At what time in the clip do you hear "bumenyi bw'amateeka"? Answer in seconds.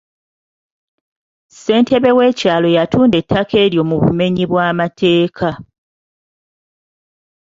4.03-5.49